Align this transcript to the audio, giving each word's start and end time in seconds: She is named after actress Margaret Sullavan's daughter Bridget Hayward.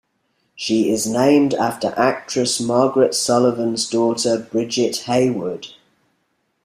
She 0.55 0.89
is 0.89 1.05
named 1.05 1.53
after 1.53 1.93
actress 1.95 2.59
Margaret 2.59 3.11
Sullavan's 3.11 3.87
daughter 3.87 4.39
Bridget 4.39 5.01
Hayward. 5.01 5.67